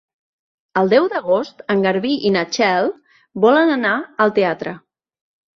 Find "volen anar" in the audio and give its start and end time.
3.47-3.93